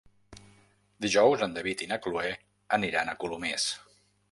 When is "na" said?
1.93-2.01